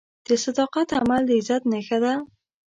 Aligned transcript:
د 0.27 0.29
صداقت 0.43 0.87
عمل 0.99 1.21
د 1.25 1.29
عزت 1.39 1.63
نښه 1.71 1.97
ده. 2.03 2.13